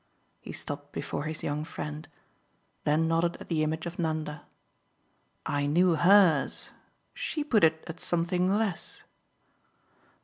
[0.39, 2.07] He stopped before his young friend,
[2.85, 4.47] then nodded at the image of Nanda.
[5.45, 6.69] "I knew HERS.
[7.13, 9.03] She put it at something less."